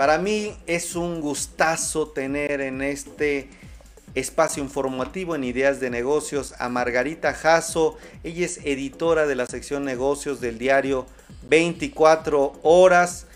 Para 0.00 0.16
mí 0.16 0.56
es 0.66 0.96
un 0.96 1.20
gustazo 1.20 2.08
tener 2.08 2.62
en 2.62 2.80
este 2.80 3.50
espacio 4.14 4.62
informativo 4.62 5.34
en 5.34 5.44
Ideas 5.44 5.78
de 5.78 5.90
Negocios 5.90 6.54
a 6.58 6.70
Margarita 6.70 7.34
Jasso. 7.34 7.98
Ella 8.24 8.46
es 8.46 8.64
editora 8.64 9.26
de 9.26 9.34
la 9.34 9.44
sección 9.44 9.84
negocios 9.84 10.40
del 10.40 10.56
diario 10.56 11.04
24 11.50 12.60
horas. 12.62 13.26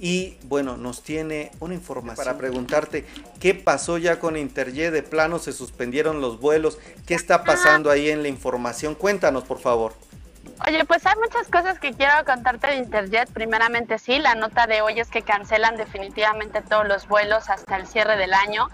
Y 0.00 0.38
bueno, 0.42 0.76
nos 0.76 1.04
tiene 1.04 1.52
una 1.60 1.74
información 1.74 2.16
para 2.16 2.36
preguntarte 2.36 3.04
qué 3.38 3.54
pasó 3.54 3.96
ya 3.96 4.18
con 4.18 4.36
Interjet. 4.36 4.92
De 4.92 5.04
plano 5.04 5.38
se 5.38 5.52
suspendieron 5.52 6.20
los 6.20 6.40
vuelos. 6.40 6.78
¿Qué 7.06 7.14
está 7.14 7.44
pasando 7.44 7.92
ahí 7.92 8.10
en 8.10 8.22
la 8.24 8.28
información? 8.28 8.96
Cuéntanos, 8.96 9.44
por 9.44 9.60
favor. 9.60 9.92
Oye, 10.66 10.84
pues 10.84 11.06
hay 11.06 11.14
muchas 11.16 11.48
cosas 11.48 11.78
que 11.78 11.92
quiero 11.92 12.12
contarte 12.24 12.66
de 12.66 12.76
Interjet. 12.76 13.30
Primeramente, 13.32 13.98
sí, 13.98 14.18
la 14.18 14.34
nota 14.34 14.66
de 14.66 14.82
hoy 14.82 14.98
es 14.98 15.08
que 15.08 15.22
cancelan 15.22 15.76
definitivamente 15.76 16.62
todos 16.62 16.86
los 16.86 17.06
vuelos 17.06 17.48
hasta 17.48 17.76
el 17.76 17.86
cierre 17.86 18.16
del 18.16 18.34
año, 18.34 18.68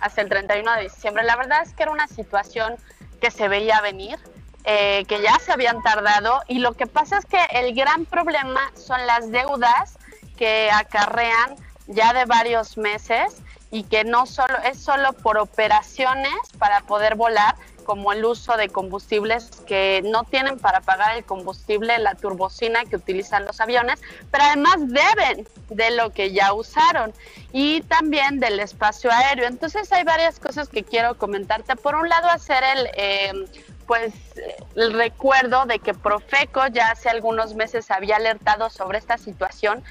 hasta 0.00 0.20
el 0.20 0.28
31 0.28 0.72
de 0.76 0.82
diciembre. 0.82 1.24
La 1.24 1.36
verdad 1.36 1.62
es 1.62 1.72
que 1.72 1.84
era 1.84 1.92
una 1.92 2.08
situación 2.08 2.76
que 3.20 3.30
se 3.30 3.48
veía 3.48 3.80
venir, 3.80 4.18
eh, 4.64 5.04
que 5.08 5.22
ya 5.22 5.38
se 5.38 5.52
habían 5.52 5.82
tardado 5.82 6.42
y 6.46 6.58
lo 6.58 6.74
que 6.74 6.86
pasa 6.86 7.18
es 7.18 7.24
que 7.24 7.42
el 7.52 7.74
gran 7.74 8.04
problema 8.04 8.60
son 8.74 9.06
las 9.06 9.30
deudas 9.30 9.98
que 10.36 10.70
acarrean 10.70 11.56
ya 11.86 12.12
de 12.12 12.26
varios 12.26 12.76
meses 12.76 13.42
y 13.70 13.84
que 13.84 14.04
no 14.04 14.26
solo 14.26 14.58
es 14.64 14.78
solo 14.78 15.12
por 15.14 15.38
operaciones 15.38 16.34
para 16.58 16.82
poder 16.82 17.14
volar, 17.14 17.54
como 17.90 18.12
el 18.12 18.24
uso 18.24 18.56
de 18.56 18.68
combustibles 18.68 19.50
que 19.66 20.00
no 20.04 20.22
tienen 20.22 20.60
para 20.60 20.80
pagar 20.80 21.16
el 21.16 21.24
combustible, 21.24 21.98
la 21.98 22.14
turbocina 22.14 22.84
que 22.84 22.94
utilizan 22.94 23.44
los 23.46 23.60
aviones, 23.60 23.98
pero 24.30 24.44
además 24.44 24.76
deben 24.78 25.48
de 25.70 25.90
lo 25.96 26.10
que 26.10 26.30
ya 26.30 26.52
usaron 26.52 27.12
y 27.50 27.80
también 27.80 28.38
del 28.38 28.60
espacio 28.60 29.10
aéreo. 29.10 29.48
Entonces 29.48 29.90
hay 29.90 30.04
varias 30.04 30.38
cosas 30.38 30.68
que 30.68 30.84
quiero 30.84 31.18
comentarte. 31.18 31.74
Por 31.74 31.96
un 31.96 32.08
lado, 32.08 32.28
hacer 32.28 32.62
el... 32.76 32.88
Eh, 32.94 33.32
pues 33.88 34.14
el 34.76 34.92
recuerdo 34.92 35.66
de 35.66 35.80
que 35.80 35.92
Profeco 35.92 36.64
ya 36.68 36.92
hace 36.92 37.08
algunos 37.08 37.56
meses 37.56 37.90
había 37.90 38.18
alertado 38.18 38.70
sobre 38.70 38.98
esta 38.98 39.18
situación 39.18 39.82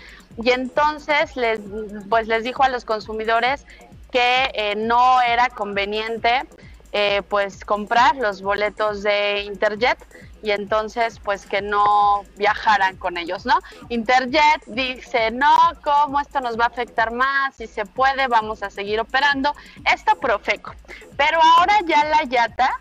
y 0.41 0.51
entonces 0.51 1.35
les, 1.35 1.59
pues 2.07 2.29
les 2.29 2.45
dijo 2.45 2.63
a 2.63 2.69
los 2.69 2.85
consumidores 2.85 3.65
que 4.09 4.51
eh, 4.53 4.75
no 4.77 5.21
era 5.21 5.49
conveniente 5.49 6.47
eh, 6.91 7.21
pues 7.29 7.63
comprar 7.65 8.15
los 8.15 8.41
boletos 8.41 9.03
de 9.03 9.41
Interjet 9.43 9.97
y 10.41 10.51
entonces 10.51 11.19
pues 11.19 11.45
que 11.45 11.61
no 11.61 12.23
viajaran 12.35 12.97
con 12.97 13.17
ellos, 13.17 13.45
¿no? 13.45 13.59
Interjet 13.89 14.63
dice, 14.65 15.31
no, 15.31 15.55
¿cómo 15.83 16.19
esto 16.19 16.39
nos 16.39 16.57
va 16.57 16.65
a 16.65 16.67
afectar 16.67 17.11
más? 17.11 17.55
Si 17.55 17.67
se 17.67 17.85
puede, 17.85 18.27
vamos 18.27 18.63
a 18.63 18.69
seguir 18.69 18.99
operando. 18.99 19.53
Esto 19.91 20.15
Profeco. 20.19 20.73
Pero 21.17 21.39
ahora 21.41 21.75
ya 21.85 22.05
la 22.05 22.23
YATA, 22.23 22.71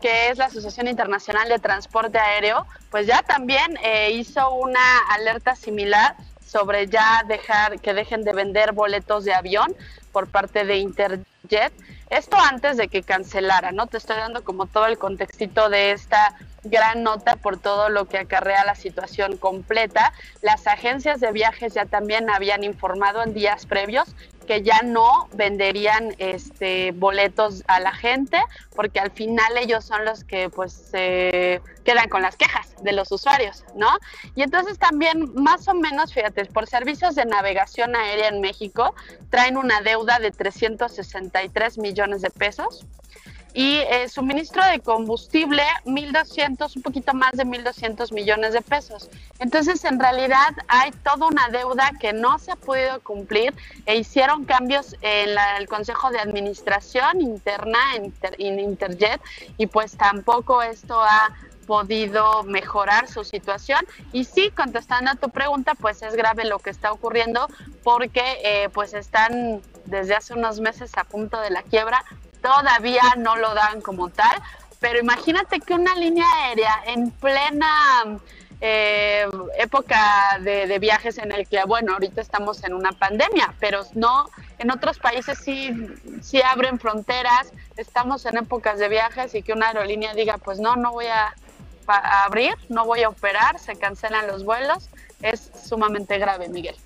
que 0.00 0.28
es 0.28 0.38
la 0.38 0.46
Asociación 0.46 0.88
Internacional 0.88 1.48
de 1.48 1.58
Transporte 1.58 2.18
Aéreo, 2.18 2.66
pues 2.90 3.06
ya 3.06 3.22
también 3.22 3.78
eh, 3.82 4.10
hizo 4.12 4.52
una 4.54 4.98
alerta 5.10 5.56
similar 5.56 6.16
sobre 6.44 6.88
ya 6.88 7.22
dejar 7.26 7.80
que 7.80 7.94
dejen 7.94 8.22
de 8.22 8.32
vender 8.32 8.72
boletos 8.72 9.24
de 9.24 9.32
avión 9.32 9.74
por 10.12 10.28
parte 10.28 10.64
de 10.64 10.76
Interjet 10.76 11.26
esto 12.10 12.36
antes 12.38 12.76
de 12.76 12.88
que 12.88 13.02
cancelara, 13.02 13.72
¿no? 13.72 13.86
Te 13.86 13.98
estoy 13.98 14.16
dando 14.16 14.44
como 14.44 14.66
todo 14.66 14.86
el 14.86 14.98
contextito 14.98 15.68
de 15.68 15.92
esta 15.92 16.34
gran 16.64 17.02
nota 17.02 17.36
por 17.36 17.58
todo 17.58 17.88
lo 17.90 18.06
que 18.06 18.18
acarrea 18.18 18.64
la 18.64 18.74
situación 18.74 19.36
completa. 19.36 20.12
Las 20.40 20.66
agencias 20.66 21.20
de 21.20 21.32
viajes 21.32 21.74
ya 21.74 21.84
también 21.84 22.30
habían 22.30 22.64
informado 22.64 23.22
en 23.22 23.34
días 23.34 23.66
previos 23.66 24.14
que 24.46 24.62
ya 24.62 24.82
no 24.82 25.28
venderían 25.34 26.14
este 26.18 26.92
boletos 26.92 27.62
a 27.66 27.80
la 27.80 27.92
gente 27.92 28.40
porque 28.74 29.00
al 29.00 29.10
final 29.10 29.56
ellos 29.56 29.84
son 29.84 30.04
los 30.04 30.24
que 30.24 30.50
pues 30.50 30.72
se 30.72 31.60
quedan 31.84 32.08
con 32.08 32.22
las 32.22 32.36
quejas 32.36 32.74
de 32.82 32.92
los 32.92 33.10
usuarios, 33.12 33.64
¿no? 33.76 33.88
Y 34.34 34.42
entonces 34.42 34.78
también 34.78 35.32
más 35.34 35.68
o 35.68 35.74
menos, 35.74 36.12
fíjate, 36.12 36.44
por 36.46 36.66
servicios 36.66 37.14
de 37.14 37.24
navegación 37.24 37.94
aérea 37.94 38.28
en 38.28 38.40
México 38.40 38.94
traen 39.30 39.56
una 39.56 39.80
deuda 39.80 40.18
de 40.18 40.30
363 40.30 41.78
millones 41.78 42.22
de 42.22 42.30
pesos 42.30 42.86
y 43.54 43.76
eh, 43.76 44.08
suministro 44.08 44.64
de 44.66 44.80
combustible 44.80 45.62
1.200, 45.86 46.76
un 46.76 46.82
poquito 46.82 47.14
más 47.14 47.32
de 47.32 47.44
1.200 47.44 48.12
millones 48.12 48.52
de 48.52 48.60
pesos. 48.60 49.08
Entonces, 49.38 49.84
en 49.84 50.00
realidad 50.00 50.50
hay 50.66 50.90
toda 50.90 51.28
una 51.28 51.48
deuda 51.48 51.92
que 52.00 52.12
no 52.12 52.38
se 52.40 52.50
ha 52.50 52.56
podido 52.56 53.00
cumplir 53.02 53.54
e 53.86 53.96
hicieron 53.96 54.44
cambios 54.44 54.96
en 55.02 55.30
el 55.58 55.68
Consejo 55.68 56.10
de 56.10 56.18
Administración 56.18 57.20
interna 57.20 57.78
en, 57.96 58.12
en 58.38 58.58
Interjet 58.58 59.20
y 59.56 59.68
pues 59.68 59.96
tampoco 59.96 60.60
esto 60.60 61.00
ha 61.00 61.32
podido 61.64 62.42
mejorar 62.42 63.08
su 63.08 63.22
situación. 63.22 63.86
Y 64.12 64.24
sí, 64.24 64.50
contestando 64.50 65.12
a 65.12 65.14
tu 65.14 65.30
pregunta, 65.30 65.74
pues 65.76 66.02
es 66.02 66.14
grave 66.16 66.44
lo 66.44 66.58
que 66.58 66.70
está 66.70 66.92
ocurriendo 66.92 67.48
porque 67.84 68.22
eh, 68.44 68.68
pues 68.70 68.94
están 68.94 69.62
desde 69.86 70.14
hace 70.16 70.34
unos 70.34 70.60
meses 70.60 70.90
a 70.96 71.04
punto 71.04 71.40
de 71.40 71.50
la 71.50 71.62
quiebra 71.62 72.04
todavía 72.44 73.14
no 73.16 73.36
lo 73.36 73.54
dan 73.54 73.80
como 73.80 74.10
tal, 74.10 74.36
pero 74.78 74.98
imagínate 74.98 75.60
que 75.60 75.72
una 75.72 75.94
línea 75.94 76.26
aérea 76.42 76.82
en 76.86 77.10
plena 77.10 78.18
eh, 78.60 79.26
época 79.58 80.38
de, 80.42 80.78
viajes 80.78 81.16
en 81.16 81.32
el 81.32 81.48
que, 81.48 81.64
bueno, 81.64 81.94
ahorita 81.94 82.20
estamos 82.20 82.62
en 82.64 82.74
una 82.74 82.92
pandemia, 82.92 83.54
pero 83.60 83.84
no, 83.94 84.28
en 84.58 84.70
otros 84.70 84.98
países 84.98 85.38
sí, 85.38 85.72
sí 86.20 86.42
abren 86.42 86.78
fronteras, 86.78 87.50
estamos 87.78 88.26
en 88.26 88.36
épocas 88.36 88.78
de 88.78 88.90
viajes 88.90 89.34
y 89.34 89.42
que 89.42 89.54
una 89.54 89.68
aerolínea 89.68 90.12
diga, 90.12 90.36
pues 90.36 90.58
no, 90.60 90.76
no 90.76 90.92
voy 90.92 91.06
a, 91.06 91.34
a 91.86 92.24
abrir, 92.24 92.54
no 92.68 92.84
voy 92.84 93.04
a 93.04 93.08
operar, 93.08 93.58
se 93.58 93.76
cancelan 93.76 94.26
los 94.26 94.44
vuelos, 94.44 94.90
es 95.22 95.50
sumamente 95.66 96.18
grave, 96.18 96.50
Miguel. 96.50 96.76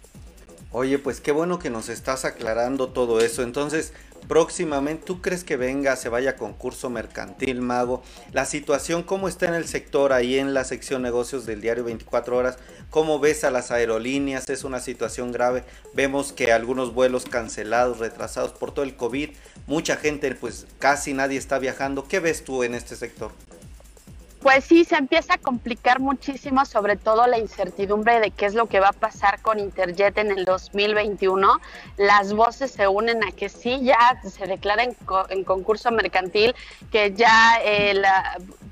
Oye, 0.70 0.98
pues 0.98 1.22
qué 1.22 1.32
bueno 1.32 1.58
que 1.58 1.70
nos 1.70 1.88
estás 1.88 2.26
aclarando 2.26 2.90
todo 2.90 3.20
eso. 3.20 3.42
Entonces, 3.42 3.94
próximamente, 4.28 5.02
¿tú 5.06 5.22
crees 5.22 5.42
que 5.42 5.56
venga, 5.56 5.96
se 5.96 6.10
vaya 6.10 6.32
a 6.32 6.36
concurso 6.36 6.90
mercantil, 6.90 7.62
Mago? 7.62 8.02
La 8.32 8.44
situación, 8.44 9.02
¿cómo 9.02 9.28
está 9.28 9.46
en 9.46 9.54
el 9.54 9.66
sector 9.66 10.12
ahí 10.12 10.38
en 10.38 10.52
la 10.52 10.64
sección 10.64 11.00
negocios 11.00 11.46
del 11.46 11.62
diario 11.62 11.84
24 11.84 12.36
horas? 12.36 12.58
¿Cómo 12.90 13.18
ves 13.18 13.44
a 13.44 13.50
las 13.50 13.70
aerolíneas? 13.70 14.50
Es 14.50 14.62
una 14.62 14.80
situación 14.80 15.32
grave. 15.32 15.64
Vemos 15.94 16.34
que 16.34 16.52
algunos 16.52 16.92
vuelos 16.92 17.24
cancelados, 17.24 17.98
retrasados 17.98 18.52
por 18.52 18.74
todo 18.74 18.84
el 18.84 18.94
COVID. 18.94 19.30
Mucha 19.66 19.96
gente, 19.96 20.34
pues 20.34 20.66
casi 20.78 21.14
nadie 21.14 21.38
está 21.38 21.58
viajando. 21.58 22.06
¿Qué 22.06 22.20
ves 22.20 22.44
tú 22.44 22.62
en 22.62 22.74
este 22.74 22.94
sector? 22.94 23.32
Pues 24.41 24.65
sí, 24.65 24.84
se 24.84 24.94
empieza 24.94 25.34
a 25.34 25.38
complicar 25.38 25.99
muchísimo, 25.99 26.65
sobre 26.65 26.97
todo 26.97 27.26
la 27.26 27.38
incertidumbre 27.38 28.21
de 28.21 28.31
qué 28.31 28.47
es 28.47 28.54
lo 28.54 28.66
que 28.66 28.78
va 28.78 28.91
a 28.91 28.93
pasar 28.93 29.43
con 29.43 29.59
Interjet 29.59 30.16
en 30.19 30.31
el 30.31 30.44
2021. 30.44 31.60
Las 31.97 32.32
voces 32.32 32.71
se 32.71 32.87
unen 32.87 33.25
a 33.25 33.32
que 33.32 33.48
sí, 33.48 33.81
ya 33.82 34.21
se 34.22 34.47
declara 34.47 34.84
en, 34.84 35.44
concurso 35.44 35.91
mercantil, 35.91 36.54
que 36.93 37.12
ya 37.15 37.59
eh, 37.65 38.00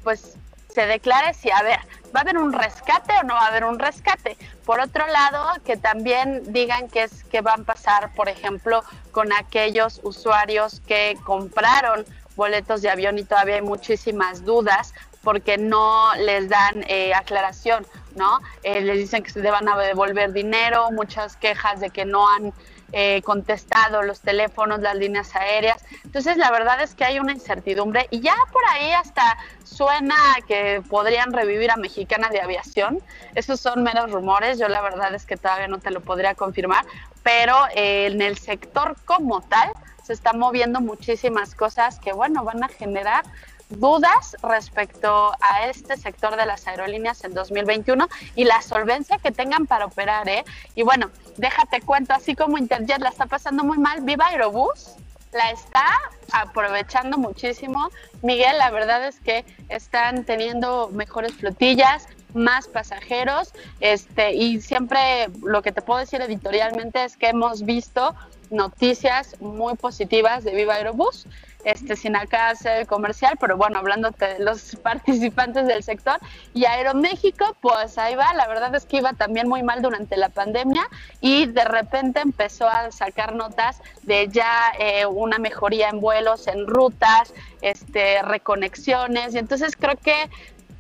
pues 0.05 0.37
se 0.73 0.87
declare 0.87 1.35
si, 1.35 1.51
a 1.51 1.63
ver, 1.63 1.81
¿va 2.15 2.21
a 2.21 2.23
haber 2.23 2.39
un 2.39 2.53
rescate 2.53 3.15
o 3.19 3.23
no 3.25 3.35
va 3.35 3.47
a 3.47 3.49
haber 3.49 3.65
un 3.65 3.79
rescate? 3.79 4.37
Por 4.65 4.79
otro 4.79 5.07
lado, 5.09 5.49
que 5.65 5.77
también 5.77 6.53
digan 6.53 6.89
qué 6.89 7.05
es 7.05 7.25
que 7.25 7.41
van 7.41 7.63
a 7.63 7.65
pasar, 7.65 8.13
por 8.15 8.29
ejemplo, 8.29 8.85
con 9.11 9.33
aquellos 9.33 10.01
usuarios 10.05 10.81
que 10.87 11.19
compraron 11.25 12.05
boletos 12.37 12.83
de 12.83 12.91
avión 12.91 13.19
y 13.19 13.25
todavía 13.25 13.57
hay 13.57 13.63
muchísimas 13.63 14.45
dudas 14.45 14.95
porque 15.23 15.59
no 15.59 16.15
les 16.15 16.49
dan 16.49 16.85
eh, 16.87 17.13
aclaración, 17.13 17.85
¿no? 18.15 18.39
Eh, 18.63 18.81
les 18.81 18.99
dicen 18.99 19.25
que 19.25 19.31
se 19.31 19.41
deban 19.41 19.69
a 19.69 19.77
devolver 19.77 20.33
dinero, 20.33 20.91
muchas 20.93 21.37
quejas 21.37 21.81
de 21.81 21.91
que 21.91 22.05
no 22.05 22.29
han 22.29 22.53
eh, 22.93 23.23
contestado 23.23 24.03
los 24.03 24.21
teléfonos, 24.21 24.81
las 24.81 24.97
líneas 24.97 25.35
aéreas. 25.35 25.85
Entonces, 26.05 26.37
la 26.37 26.51
verdad 26.51 26.81
es 26.83 26.95
que 26.95 27.05
hay 27.05 27.19
una 27.19 27.33
incertidumbre 27.33 28.07
y 28.11 28.21
ya 28.21 28.37
por 28.53 28.63
ahí 28.71 28.93
hasta 28.93 29.37
suena 29.65 30.17
que 30.47 30.83
podrían 30.89 31.33
revivir 31.33 31.71
a 31.71 31.77
Mexicana 31.77 32.29
de 32.29 32.41
Aviación. 32.41 33.01
Esos 33.35 33.61
son 33.61 33.83
meros 33.83 34.11
rumores, 34.11 34.59
yo 34.59 34.69
la 34.69 34.81
verdad 34.81 35.15
es 35.15 35.27
que 35.27 35.37
todavía 35.37 35.69
no 35.69 35.79
te 35.79 35.91
lo 35.91 36.01
podría 36.01 36.35
confirmar, 36.35 36.85
pero 37.23 37.57
en 37.75 38.23
el 38.23 38.39
sector 38.39 38.97
como 39.05 39.41
tal 39.43 39.73
se 40.05 40.13
están 40.13 40.39
moviendo 40.39 40.81
muchísimas 40.81 41.57
cosas 41.57 41.99
que, 41.99 42.13
bueno, 42.13 42.45
van 42.45 42.63
a 42.63 42.69
generar 42.69 43.25
dudas 43.69 44.37
respecto 44.43 45.33
a 45.41 45.67
este 45.67 45.97
sector 45.97 46.37
de 46.37 46.47
las 46.47 46.67
aerolíneas 46.67 47.25
en 47.25 47.35
2021 47.35 48.09
y 48.35 48.45
la 48.45 48.63
solvencia 48.63 49.19
que 49.19 49.33
tengan 49.33 49.67
para 49.67 49.87
operar. 49.87 50.29
¿eh? 50.29 50.45
Y 50.75 50.83
bueno, 50.83 51.11
déjate 51.37 51.81
cuento, 51.81 52.15
así 52.15 52.35
como 52.35 52.59
Interjet 52.59 53.01
la 53.01 53.11
está 53.11 53.27
pasando 53.27 53.65
muy 53.65 53.79
mal, 53.79 54.03
Viva 54.03 54.27
Aerobús 54.27 54.97
la 55.33 55.51
está 55.51 55.87
aprovechando 56.33 57.19
muchísimo. 57.19 57.91
Miguel, 58.23 58.59
la 58.59 58.71
verdad 58.71 59.07
es 59.07 59.21
que 59.21 59.45
están 59.69 60.25
teniendo 60.25 60.89
mejores 60.93 61.35
flotillas, 61.35 62.09
más 62.35 62.69
pasajeros, 62.69 63.53
este, 63.81 64.35
y 64.35 64.61
siempre 64.61 65.29
lo 65.43 65.63
que 65.63 65.73
te 65.73 65.83
puedo 65.83 66.01
decir 66.01 66.21
editorialmente 66.21 67.05
es 67.05 67.17
que 67.17 67.29
hemos 67.29 67.65
visto 67.65 68.15
noticias 68.51 69.41
muy 69.41 69.75
positivas 69.75 70.45
de 70.45 70.55
Viva 70.55 70.75
Aerobús 70.75 71.27
este, 71.67 71.97
sin 71.97 72.15
acá 72.15 72.51
hacer 72.51 72.87
comercial, 72.87 73.37
pero 73.41 73.57
bueno, 73.57 73.81
hablando 73.81 74.11
de 74.13 74.39
los 74.39 74.77
participantes 74.83 75.67
del 75.67 75.83
sector. 75.83 76.19
Y 76.55 76.65
Aeroméxico, 76.65 77.57
pues 77.61 77.99
ahí 77.99 78.15
va, 78.15 78.33
la 78.35 78.47
verdad 78.47 78.73
es 78.77 78.87
que 78.87 78.99
iba 78.99 79.13
también 79.15 79.49
muy 79.49 79.65
mal 79.65 79.83
durante 79.83 80.17
la 80.17 80.29
pandemia 80.29 80.89
y 81.21 81.47
de 81.47 81.65
repente 81.65 82.21
empezó 82.21 82.69
a 82.69 82.93
sacar 82.93 83.35
notas 83.35 83.83
de 84.05 84.29
ya 84.29 84.73
eh, 84.79 85.07
una 85.07 85.39
mejoría 85.39 85.89
en 85.89 86.01
vuelos, 86.01 86.47
en 86.47 86.69
rutas, 86.69 87.35
este, 87.63 88.23
reconexiones, 88.23 89.35
y 89.35 89.39
entonces 89.39 89.75
creo 89.77 89.97
que 89.97 90.31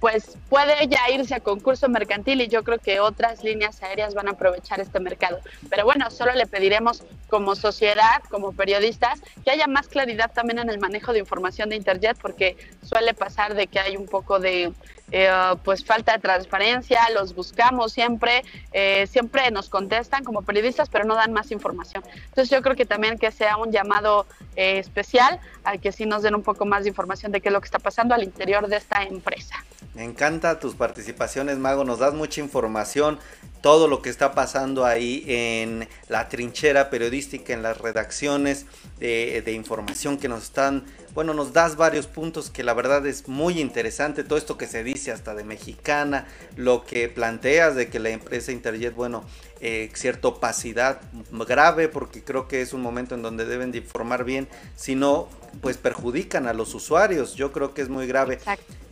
pues 0.00 0.36
puede 0.48 0.86
ya 0.88 1.10
irse 1.10 1.34
a 1.34 1.40
concurso 1.40 1.88
mercantil 1.88 2.40
y 2.40 2.48
yo 2.48 2.62
creo 2.64 2.78
que 2.78 3.00
otras 3.00 3.42
líneas 3.42 3.82
aéreas 3.82 4.14
van 4.14 4.28
a 4.28 4.32
aprovechar 4.32 4.80
este 4.80 5.00
mercado. 5.00 5.40
Pero 5.70 5.84
bueno, 5.84 6.10
solo 6.10 6.32
le 6.32 6.46
pediremos 6.46 7.02
como 7.28 7.56
sociedad, 7.56 8.22
como 8.30 8.52
periodistas, 8.52 9.20
que 9.44 9.50
haya 9.50 9.66
más 9.66 9.88
claridad 9.88 10.30
también 10.32 10.58
en 10.58 10.70
el 10.70 10.78
manejo 10.78 11.12
de 11.12 11.18
información 11.20 11.68
de 11.68 11.76
Interjet, 11.76 12.18
porque 12.20 12.56
suele 12.82 13.14
pasar 13.14 13.54
de 13.54 13.66
que 13.66 13.80
hay 13.80 13.96
un 13.96 14.06
poco 14.06 14.38
de 14.38 14.72
eh, 15.12 15.30
pues 15.62 15.84
falta 15.84 16.12
de 16.12 16.18
transparencia, 16.18 17.00
los 17.14 17.34
buscamos 17.34 17.92
siempre, 17.92 18.42
eh, 18.72 19.06
siempre 19.06 19.50
nos 19.52 19.68
contestan 19.68 20.24
como 20.24 20.42
periodistas, 20.42 20.88
pero 20.88 21.04
no 21.04 21.14
dan 21.14 21.32
más 21.32 21.52
información. 21.52 22.02
Entonces 22.12 22.50
yo 22.50 22.60
creo 22.60 22.74
que 22.74 22.86
también 22.86 23.18
que 23.18 23.30
sea 23.30 23.56
un 23.56 23.70
llamado 23.70 24.26
eh, 24.56 24.78
especial 24.78 25.38
a 25.64 25.78
que 25.78 25.92
sí 25.92 26.06
nos 26.06 26.22
den 26.22 26.34
un 26.34 26.42
poco 26.42 26.66
más 26.66 26.82
de 26.82 26.88
información 26.88 27.30
de 27.30 27.40
qué 27.40 27.50
es 27.50 27.52
lo 27.52 27.60
que 27.60 27.66
está 27.66 27.78
pasando 27.78 28.14
al 28.14 28.24
interior 28.24 28.66
de 28.66 28.76
esta 28.76 29.04
empresa. 29.04 29.64
Me 29.96 30.04
encanta 30.04 30.60
tus 30.60 30.74
participaciones, 30.74 31.56
Mago, 31.56 31.82
nos 31.82 32.00
das 32.00 32.12
mucha 32.12 32.42
información, 32.42 33.18
todo 33.62 33.88
lo 33.88 34.02
que 34.02 34.10
está 34.10 34.32
pasando 34.32 34.84
ahí 34.84 35.24
en 35.26 35.88
la 36.08 36.28
trinchera 36.28 36.90
periodística, 36.90 37.54
en 37.54 37.62
las 37.62 37.78
redacciones 37.78 38.66
de, 38.98 39.40
de 39.42 39.52
información 39.52 40.18
que 40.18 40.28
nos 40.28 40.42
están 40.42 40.84
bueno, 41.16 41.32
nos 41.32 41.54
das 41.54 41.76
varios 41.76 42.06
puntos 42.06 42.50
que 42.50 42.62
la 42.62 42.74
verdad 42.74 43.06
es 43.06 43.26
muy 43.26 43.58
interesante, 43.58 44.22
todo 44.22 44.36
esto 44.36 44.58
que 44.58 44.66
se 44.66 44.84
dice 44.84 45.12
hasta 45.12 45.34
de 45.34 45.44
mexicana, 45.44 46.26
lo 46.56 46.84
que 46.84 47.08
planteas 47.08 47.74
de 47.74 47.88
que 47.88 47.98
la 47.98 48.10
empresa 48.10 48.52
Interjet, 48.52 48.94
bueno, 48.94 49.24
eh, 49.60 49.90
cierta 49.94 50.28
opacidad 50.28 51.00
grave, 51.30 51.88
porque 51.88 52.22
creo 52.22 52.48
que 52.48 52.60
es 52.60 52.74
un 52.74 52.82
momento 52.82 53.14
en 53.14 53.22
donde 53.22 53.46
deben 53.46 53.72
de 53.72 53.78
informar 53.78 54.24
bien, 54.24 54.46
si 54.76 54.94
no, 54.94 55.30
pues 55.62 55.78
perjudican 55.78 56.48
a 56.48 56.52
los 56.52 56.74
usuarios, 56.74 57.34
yo 57.34 57.50
creo 57.50 57.72
que 57.72 57.80
es 57.80 57.88
muy 57.88 58.06
grave. 58.06 58.38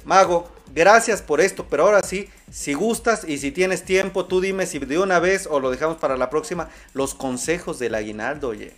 Mago, 0.06 0.48
gracias 0.74 1.20
por 1.20 1.42
esto, 1.42 1.66
pero 1.68 1.82
ahora 1.82 2.02
sí, 2.02 2.30
si 2.50 2.72
gustas 2.72 3.28
y 3.28 3.36
si 3.36 3.52
tienes 3.52 3.84
tiempo, 3.84 4.24
tú 4.24 4.40
dime 4.40 4.64
si 4.64 4.78
de 4.78 4.98
una 4.98 5.18
vez 5.18 5.46
o 5.46 5.60
lo 5.60 5.70
dejamos 5.70 5.98
para 5.98 6.16
la 6.16 6.30
próxima, 6.30 6.70
los 6.94 7.14
consejos 7.14 7.78
del 7.78 7.94
aguinaldo, 7.94 8.48
oye. 8.48 8.72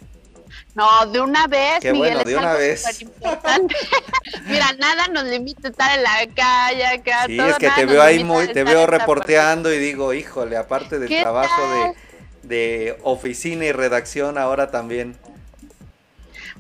No, 0.76 1.06
de 1.06 1.20
una 1.23 1.46
vez, 1.46 1.81
Qué 1.81 1.90
Miguel, 1.90 2.17
bueno, 2.17 2.25
de 2.28 2.37
una 2.37 2.52
vez. 2.52 2.84
Mira, 4.46 4.75
nada 4.78 5.08
nos 5.08 5.25
limita 5.25 5.69
estar 5.69 5.96
en 5.96 6.02
la 6.02 6.26
calle 6.34 6.84
acá. 6.84 7.25
Sí, 7.25 7.40
es 7.40 7.56
que 7.56 7.70
te 7.70 7.87
veo 7.87 8.02
ahí 8.02 8.23
muy, 8.23 8.49
te 8.49 8.62
veo 8.62 8.87
reporteando 8.87 9.73
y 9.73 9.78
digo, 9.78 10.12
híjole, 10.12 10.58
aparte 10.58 10.99
del 10.99 11.08
trabajo 11.08 11.94
de, 12.43 12.56
de 12.56 12.99
oficina 13.05 13.64
y 13.64 13.73
redacción, 13.73 14.37
ahora 14.37 14.70
también. 14.70 15.17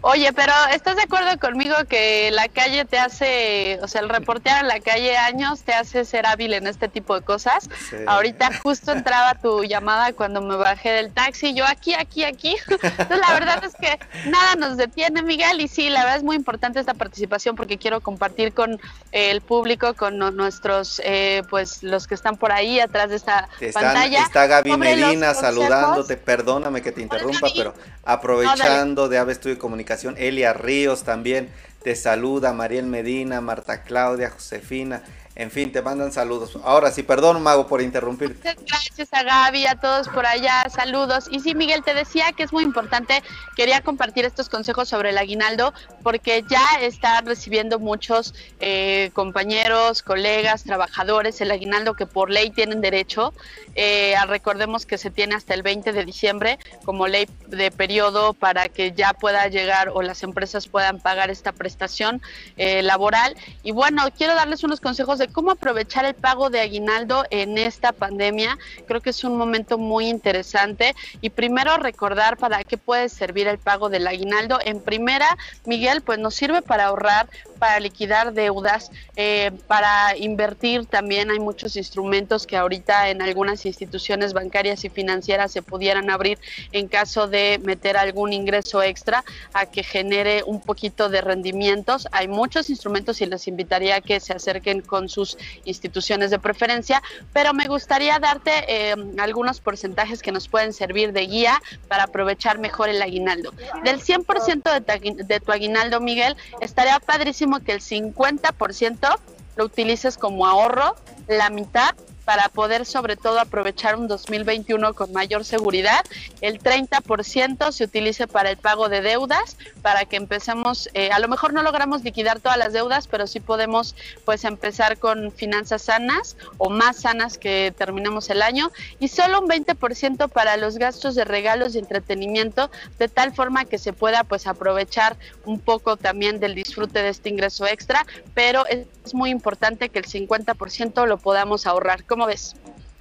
Oye, 0.08 0.32
pero 0.32 0.52
¿estás 0.72 0.94
de 0.94 1.02
acuerdo 1.02 1.36
conmigo 1.40 1.74
que 1.88 2.30
la 2.30 2.46
calle 2.46 2.84
te 2.84 2.96
hace, 2.96 3.80
o 3.82 3.88
sea, 3.88 4.02
el 4.02 4.08
reportear 4.08 4.60
en 4.60 4.68
la 4.68 4.78
calle 4.78 5.16
años 5.16 5.64
te 5.64 5.72
hace 5.72 6.04
ser 6.04 6.26
hábil 6.26 6.54
en 6.54 6.68
este 6.68 6.86
tipo 6.86 7.16
de 7.16 7.22
cosas? 7.22 7.68
Ahorita 8.06 8.50
justo 8.62 8.92
entraba 8.92 9.34
tu 9.34 9.64
llamada 9.64 10.12
cuando 10.12 10.40
me 10.40 10.54
bajé 10.54 10.90
del 10.90 11.10
taxi, 11.10 11.54
yo 11.54 11.64
aquí, 11.66 11.92
aquí, 11.92 12.22
aquí. 12.22 12.54
Entonces 12.70 13.18
la 13.18 13.34
verdad 13.34 13.64
es 13.64 13.74
que 13.74 13.98
nada 14.30 14.54
nos 14.54 14.76
detiene, 14.76 15.22
Miguel, 15.22 15.60
y 15.60 15.66
sí, 15.66 15.90
la 15.90 16.04
verdad 16.04 16.18
es 16.18 16.22
muy 16.22 16.36
importante 16.36 16.78
esta 16.78 16.94
participación 16.94 17.56
porque 17.56 17.76
quiero 17.76 18.00
compartir 18.00 18.54
con 18.54 18.80
el 19.10 19.40
público, 19.40 19.94
con 19.94 20.18
nuestros, 20.36 21.02
eh, 21.04 21.42
pues 21.50 21.82
los 21.82 22.06
que 22.06 22.14
están 22.14 22.36
por 22.36 22.52
ahí 22.52 22.78
atrás 22.78 23.10
de 23.10 23.16
esta 23.16 23.48
pantalla. 23.74 24.22
Está 24.22 24.46
Gaby 24.46 24.76
Medina 24.76 25.34
saludándote, 25.34 26.16
perdóname 26.16 26.80
que 26.80 26.92
te 26.92 27.02
interrumpa, 27.02 27.48
pero 27.56 27.74
aprovechando 28.04 29.08
de 29.08 29.18
Aves 29.18 29.42
de 29.42 29.58
Comunicación 29.58 29.95
Elia 30.04 30.52
Ríos 30.52 31.02
también 31.04 31.48
te 31.82 31.94
saluda, 31.94 32.52
Mariel 32.52 32.86
Medina, 32.86 33.40
Marta 33.40 33.82
Claudia, 33.82 34.30
Josefina, 34.30 35.02
en 35.36 35.50
fin, 35.50 35.70
te 35.70 35.82
mandan 35.82 36.12
saludos. 36.12 36.58
Ahora 36.64 36.90
sí, 36.90 37.02
perdón, 37.02 37.42
Mago, 37.42 37.66
por 37.66 37.82
interrumpir. 37.82 38.38
gracias 38.42 39.08
a 39.12 39.22
Gaby, 39.22 39.66
a 39.66 39.78
todos 39.78 40.08
por 40.08 40.24
allá, 40.24 40.64
saludos. 40.70 41.28
Y 41.30 41.40
sí, 41.40 41.54
Miguel, 41.54 41.82
te 41.84 41.92
decía 41.92 42.32
que 42.32 42.42
es 42.42 42.54
muy 42.54 42.64
importante, 42.64 43.22
quería 43.54 43.82
compartir 43.82 44.24
estos 44.24 44.48
consejos 44.48 44.88
sobre 44.88 45.10
el 45.10 45.18
aguinaldo, 45.18 45.74
porque 46.02 46.42
ya 46.48 46.64
está 46.80 47.20
recibiendo 47.20 47.78
muchos 47.78 48.34
eh, 48.60 49.10
compañeros, 49.12 50.02
colegas, 50.02 50.64
trabajadores 50.64 51.40
el 51.42 51.50
aguinaldo 51.50 51.94
que 51.94 52.06
por 52.06 52.30
ley 52.30 52.50
tienen 52.50 52.80
derecho. 52.80 53.34
Eh, 53.74 54.14
recordemos 54.28 54.86
que 54.86 54.96
se 54.96 55.10
tiene 55.10 55.34
hasta 55.34 55.52
el 55.52 55.62
20 55.62 55.92
de 55.92 56.04
diciembre 56.06 56.58
como 56.84 57.06
ley 57.06 57.28
de 57.48 57.70
periodo 57.70 58.32
para 58.32 58.70
que 58.70 58.92
ya 58.92 59.12
pueda 59.12 59.46
llegar 59.48 59.90
o 59.90 60.00
las 60.00 60.22
empresas 60.22 60.66
puedan 60.66 60.98
pagar 60.98 61.28
esta 61.28 61.52
prestación 61.52 62.22
eh, 62.56 62.82
laboral. 62.82 63.36
Y 63.62 63.72
bueno, 63.72 64.04
quiero 64.16 64.34
darles 64.34 64.64
unos 64.64 64.80
consejos 64.80 65.18
de 65.18 65.25
cómo 65.28 65.50
aprovechar 65.50 66.04
el 66.04 66.14
pago 66.14 66.50
de 66.50 66.60
aguinaldo 66.60 67.24
en 67.30 67.58
esta 67.58 67.92
pandemia. 67.92 68.58
Creo 68.86 69.00
que 69.00 69.10
es 69.10 69.24
un 69.24 69.36
momento 69.36 69.78
muy 69.78 70.08
interesante 70.08 70.94
y 71.20 71.30
primero 71.30 71.76
recordar 71.76 72.36
para 72.36 72.64
qué 72.64 72.76
puede 72.76 73.08
servir 73.08 73.48
el 73.48 73.58
pago 73.58 73.88
del 73.88 74.06
aguinaldo. 74.06 74.58
En 74.64 74.80
primera, 74.80 75.36
Miguel, 75.64 76.02
pues 76.02 76.18
nos 76.18 76.34
sirve 76.34 76.62
para 76.62 76.86
ahorrar, 76.86 77.28
para 77.58 77.80
liquidar 77.80 78.32
deudas, 78.32 78.90
eh, 79.16 79.50
para 79.66 80.16
invertir 80.16 80.86
también. 80.86 81.30
Hay 81.30 81.38
muchos 81.38 81.76
instrumentos 81.76 82.46
que 82.46 82.56
ahorita 82.56 83.10
en 83.10 83.22
algunas 83.22 83.66
instituciones 83.66 84.32
bancarias 84.32 84.84
y 84.84 84.88
financieras 84.88 85.52
se 85.52 85.62
pudieran 85.62 86.10
abrir 86.10 86.38
en 86.72 86.88
caso 86.88 87.28
de 87.28 87.60
meter 87.62 87.96
algún 87.96 88.32
ingreso 88.32 88.82
extra 88.82 89.24
a 89.52 89.66
que 89.66 89.82
genere 89.82 90.42
un 90.44 90.60
poquito 90.60 91.08
de 91.08 91.20
rendimientos. 91.20 92.08
Hay 92.12 92.28
muchos 92.28 92.70
instrumentos 92.70 93.20
y 93.20 93.26
les 93.26 93.48
invitaría 93.48 93.96
a 93.96 94.00
que 94.00 94.20
se 94.20 94.32
acerquen 94.32 94.80
con 94.82 95.08
sus 95.16 95.38
instituciones 95.64 96.30
de 96.30 96.38
preferencia, 96.38 97.02
pero 97.32 97.54
me 97.54 97.66
gustaría 97.66 98.18
darte 98.18 98.52
eh, 98.68 98.94
algunos 99.18 99.60
porcentajes 99.60 100.20
que 100.20 100.30
nos 100.30 100.46
pueden 100.46 100.74
servir 100.74 101.12
de 101.12 101.26
guía 101.26 101.62
para 101.88 102.04
aprovechar 102.04 102.58
mejor 102.58 102.90
el 102.90 103.00
aguinaldo. 103.00 103.52
Del 103.82 104.00
100% 104.02 104.62
de 104.80 105.24
de 105.24 105.40
tu 105.40 105.52
aguinaldo, 105.52 106.00
Miguel, 106.00 106.36
estaría 106.60 107.00
padrísimo 107.00 107.60
que 107.60 107.72
el 107.72 107.80
50% 107.80 109.18
lo 109.56 109.64
utilices 109.64 110.18
como 110.18 110.46
ahorro, 110.46 110.96
la 111.28 111.48
mitad 111.48 111.94
para 112.26 112.48
poder 112.48 112.84
sobre 112.84 113.16
todo 113.16 113.38
aprovechar 113.38 113.96
un 113.96 114.08
2021 114.08 114.92
con 114.94 115.12
mayor 115.12 115.44
seguridad. 115.44 116.04
El 116.40 116.60
30% 116.60 117.70
se 117.70 117.84
utilice 117.84 118.26
para 118.26 118.50
el 118.50 118.56
pago 118.56 118.88
de 118.88 119.00
deudas, 119.00 119.56
para 119.80 120.04
que 120.04 120.16
empecemos, 120.16 120.90
eh, 120.92 121.10
a 121.12 121.20
lo 121.20 121.28
mejor 121.28 121.54
no 121.54 121.62
logramos 121.62 122.02
liquidar 122.02 122.40
todas 122.40 122.58
las 122.58 122.72
deudas, 122.72 123.06
pero 123.06 123.28
sí 123.28 123.38
podemos 123.38 123.94
pues 124.24 124.44
empezar 124.44 124.98
con 124.98 125.30
finanzas 125.30 125.82
sanas 125.82 126.36
o 126.58 126.68
más 126.68 126.96
sanas 126.96 127.38
que 127.38 127.72
terminemos 127.78 128.28
el 128.28 128.42
año 128.42 128.72
y 128.98 129.06
solo 129.06 129.40
un 129.40 129.48
20% 129.48 130.28
para 130.28 130.56
los 130.56 130.78
gastos 130.78 131.14
de 131.14 131.24
regalos 131.24 131.76
y 131.76 131.78
entretenimiento, 131.78 132.72
de 132.98 133.08
tal 133.08 133.32
forma 133.34 133.66
que 133.66 133.78
se 133.78 133.92
pueda 133.92 134.24
pues 134.24 134.48
aprovechar 134.48 135.16
un 135.44 135.60
poco 135.60 135.96
también 135.96 136.40
del 136.40 136.56
disfrute 136.56 137.02
de 137.02 137.10
este 137.10 137.28
ingreso 137.28 137.66
extra, 137.66 138.04
pero 138.34 138.66
es 138.66 139.14
muy 139.14 139.30
importante 139.30 139.90
que 139.90 140.00
el 140.00 140.06
50% 140.06 141.06
lo 141.06 141.18
podamos 141.18 141.68
ahorrar. 141.68 142.04
¿Cómo 142.16 142.28
ves? 142.28 142.56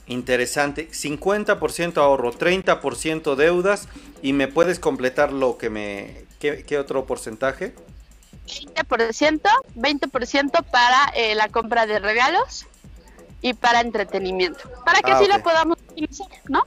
Interesante, 0.08 0.90
50% 0.90 2.00
ahorro, 2.00 2.34
30% 2.34 3.36
deudas 3.36 3.88
y 4.22 4.34
me 4.34 4.50
puedes 4.50 4.78
completar 4.78 5.32
lo 5.32 5.58
que 5.58 5.70
me... 5.70 6.26
¿Qué, 6.38 6.78
otro 6.78 7.06
porcentaje? 7.06 7.74
20%, 8.46 9.42
20% 9.74 10.66
para 10.70 11.06
eh, 11.16 11.34
la 11.34 11.48
compra 11.48 11.86
de 11.86 12.00
regalos 12.00 12.66
y 13.42 13.54
para 13.54 13.80
entretenimiento, 13.80 14.70
para 14.84 15.00
que 15.00 15.12
ah, 15.12 15.16
así 15.18 15.30
lo 15.30 15.42
podamos 15.42 15.78
utilizar, 15.90 16.28
¿no? 16.50 16.66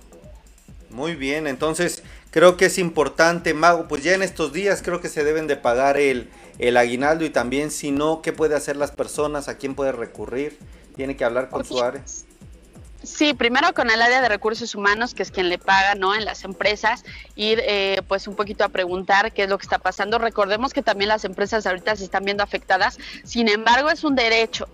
Muy 0.89 1.17
bien, 1.17 1.47
entonces 1.47 2.03
creo 2.31 2.57
que 2.57 2.65
es 2.65 2.79
importante, 2.79 3.53
Mago, 3.53 3.89
pues 3.89 4.03
ya 4.03 4.15
en 4.15 4.23
estos 4.23 4.55
días 4.55 4.81
creo 4.81 5.03
que 5.03 5.11
se 5.11 5.23
deben 5.23 5.49
de 5.49 5.57
pagar 5.57 5.99
el, 5.99 6.31
el 6.59 6.79
aguinaldo 6.79 7.27
y 7.27 7.31
también 7.31 7.71
si 7.71 7.91
no, 7.91 8.23
¿qué 8.23 8.33
puede 8.33 8.57
hacer 8.57 8.77
las 8.77 8.91
personas? 8.91 9.49
¿A 9.49 9.59
quién 9.59 9.75
puede 9.75 9.93
recurrir? 9.93 10.59
Tiene 10.97 11.15
que 11.15 11.27
hablar 11.27 11.51
con 11.51 11.63
su 11.67 11.81
área. 11.83 12.03
Sí, 13.03 13.33
primero 13.33 13.73
con 13.75 13.91
el 13.91 14.03
área 14.03 14.21
de 14.21 14.29
recursos 14.29 14.75
humanos, 14.75 15.15
que 15.15 15.23
es 15.23 15.31
quien 15.31 15.49
le 15.49 15.59
paga, 15.59 15.95
¿no? 15.95 16.15
En 16.17 16.25
las 16.25 16.43
empresas, 16.45 17.05
ir 17.37 17.63
eh, 17.65 18.03
pues 18.09 18.27
un 18.27 18.35
poquito 18.35 18.65
a 18.65 18.71
preguntar 18.71 19.33
qué 19.33 19.45
es 19.45 19.49
lo 19.49 19.57
que 19.57 19.63
está 19.63 19.79
pasando. 19.79 20.19
Recordemos 20.19 20.73
que 20.73 20.83
también 20.83 21.09
las 21.09 21.25
empresas 21.25 21.65
ahorita 21.67 21.95
se 21.95 22.05
están 22.05 22.25
viendo 22.25 22.43
afectadas, 22.43 22.99
sin 23.25 23.49
embargo 23.49 23.89
es 23.91 24.03
un 24.03 24.17
derecho, 24.17 24.69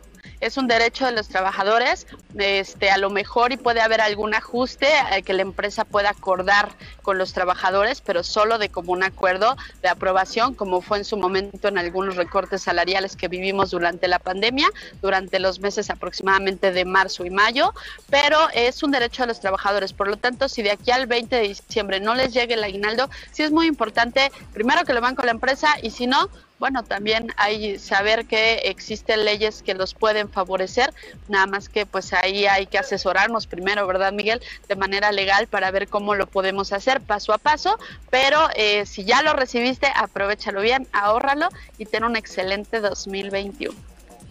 es 0.44 0.58
un 0.58 0.68
derecho 0.68 1.06
de 1.06 1.12
los 1.12 1.28
trabajadores, 1.28 2.06
este, 2.36 2.90
a 2.90 2.98
lo 2.98 3.08
mejor 3.08 3.52
y 3.52 3.56
puede 3.56 3.80
haber 3.80 4.02
algún 4.02 4.34
ajuste 4.34 4.88
eh, 5.12 5.22
que 5.22 5.32
la 5.32 5.40
empresa 5.40 5.86
pueda 5.86 6.10
acordar 6.10 6.68
con 7.00 7.16
los 7.16 7.32
trabajadores, 7.32 8.02
pero 8.02 8.22
solo 8.22 8.58
de 8.58 8.68
común 8.68 9.02
acuerdo 9.02 9.56
de 9.80 9.88
aprobación, 9.88 10.54
como 10.54 10.82
fue 10.82 10.98
en 10.98 11.06
su 11.06 11.16
momento 11.16 11.68
en 11.68 11.78
algunos 11.78 12.16
recortes 12.16 12.62
salariales 12.62 13.16
que 13.16 13.28
vivimos 13.28 13.70
durante 13.70 14.06
la 14.06 14.18
pandemia, 14.18 14.68
durante 15.00 15.38
los 15.38 15.60
meses 15.60 15.88
aproximadamente 15.88 16.72
de 16.72 16.84
marzo 16.84 17.24
y 17.24 17.30
mayo, 17.30 17.72
pero 18.10 18.38
es 18.52 18.82
un 18.82 18.90
derecho 18.90 19.22
de 19.22 19.28
los 19.28 19.40
trabajadores. 19.40 19.94
Por 19.94 20.08
lo 20.08 20.18
tanto, 20.18 20.50
si 20.50 20.62
de 20.62 20.72
aquí 20.72 20.90
al 20.90 21.06
20 21.06 21.36
de 21.36 21.48
diciembre 21.48 22.00
no 22.00 22.14
les 22.14 22.34
llegue 22.34 22.52
el 22.52 22.64
aguinaldo, 22.64 23.08
sí 23.32 23.42
es 23.42 23.50
muy 23.50 23.66
importante, 23.66 24.30
primero 24.52 24.84
que 24.84 24.92
lo 24.92 25.00
van 25.00 25.14
con 25.14 25.24
la 25.24 25.32
empresa 25.32 25.76
y 25.80 25.90
si 25.90 26.06
no, 26.06 26.28
bueno, 26.64 26.82
también 26.82 27.30
hay 27.36 27.78
saber 27.78 28.24
que 28.24 28.54
existen 28.64 29.26
leyes 29.26 29.62
que 29.62 29.74
los 29.74 29.92
pueden 29.92 30.30
favorecer, 30.30 30.94
nada 31.28 31.46
más 31.46 31.68
que 31.68 31.84
pues 31.84 32.14
ahí 32.14 32.46
hay 32.46 32.64
que 32.64 32.78
asesorarnos 32.78 33.46
primero, 33.46 33.86
¿verdad, 33.86 34.14
Miguel? 34.14 34.40
De 34.66 34.74
manera 34.74 35.12
legal 35.12 35.46
para 35.46 35.70
ver 35.70 35.88
cómo 35.88 36.14
lo 36.14 36.26
podemos 36.26 36.72
hacer 36.72 37.02
paso 37.02 37.34
a 37.34 37.36
paso, 37.36 37.78
pero 38.08 38.48
eh, 38.56 38.86
si 38.86 39.04
ya 39.04 39.20
lo 39.20 39.34
recibiste, 39.34 39.88
aprovechalo 39.94 40.62
bien, 40.62 40.88
ahórralo 40.92 41.50
y 41.76 41.84
ten 41.84 42.02
un 42.02 42.16
excelente 42.16 42.80
2021. 42.80 43.76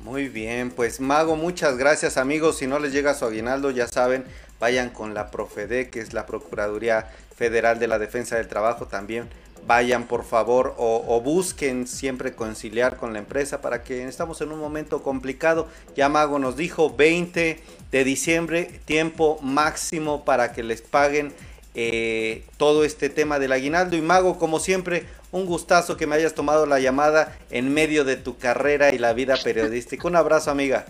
Muy 0.03 0.27
bien, 0.27 0.71
pues 0.71 0.99
Mago, 0.99 1.35
muchas 1.35 1.77
gracias 1.77 2.17
amigos. 2.17 2.57
Si 2.57 2.65
no 2.65 2.79
les 2.79 2.93
llega 2.93 3.13
su 3.13 3.25
aguinaldo, 3.25 3.69
ya 3.69 3.87
saben, 3.87 4.25
vayan 4.59 4.89
con 4.89 5.13
la 5.13 5.29
Profede, 5.29 5.91
que 5.91 5.99
es 5.99 6.13
la 6.13 6.25
Procuraduría 6.25 7.11
Federal 7.37 7.77
de 7.77 7.87
la 7.87 7.99
Defensa 7.99 8.37
del 8.37 8.47
Trabajo 8.47 8.87
también 8.87 9.29
vayan 9.65 10.08
por 10.08 10.24
favor 10.24 10.75
o, 10.77 11.22
busquen 11.22 11.88
siempre 11.88 12.34
conciliar 12.34 12.98
con 12.98 13.13
la 13.13 13.20
empresa 13.20 13.62
para 13.62 13.84
que 13.84 14.03
estamos 14.05 14.41
en 14.41 14.51
un 14.51 14.60
momento 14.60 15.01
complicado. 15.01 15.67
Ya 15.96 16.10
Mago 16.10 16.39
nos 16.39 16.58
dijo 16.58 16.93
20 16.96 17.60
de 17.91 18.03
diciembre, 18.03 18.79
tiempo 18.86 19.39
máximo 19.41 20.25
para 20.25 20.53
que 20.53 20.63
les 20.63 20.82
paguen 20.82 21.34
eh, 21.75 22.43
todo 22.58 22.84
este 22.84 23.10
tema 23.10 23.39
del 23.39 23.51
aguinaldo. 23.51 23.96
Y 23.96 24.01
Mago, 24.01 24.38
como 24.38 24.60
siempre, 24.60 25.05
un 25.32 25.46
gustazo 25.46 25.98
que 25.98 26.08
me 26.08 26.15
hayas 26.15 26.36
tomado 26.36 26.65
la 26.65 26.79
llamada 26.79 27.36
en 27.50 27.74
medio 27.74 28.05
de 28.05 28.15
tu 28.17 28.38
carrera 28.38 28.93
y 28.93 29.00
la 29.00 29.13
vida 29.13 29.36
periodística. 29.43 30.08
Un 30.08 30.15
abrazo, 30.15 30.51
amiga. 30.51 30.86